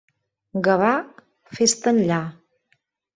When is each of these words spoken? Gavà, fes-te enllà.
Gavà, 0.67 0.93
fes-te 1.57 1.91
enllà. 1.97 2.17